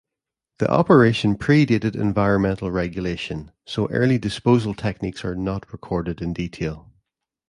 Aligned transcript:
The 0.57 0.67
operation 0.67 1.37
predated 1.37 1.93
environmental 1.95 2.71
regulation, 2.71 3.51
so 3.67 3.85
early 3.91 4.17
disposal 4.17 4.73
techniques 4.73 5.23
are 5.23 5.35
not 5.35 5.71
recorded 5.71 6.23
in 6.23 6.33
detail. 6.33 6.91